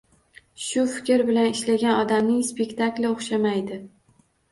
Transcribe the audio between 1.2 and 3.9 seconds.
bilan ishlagan odamning spektakli o‘xshamaydi.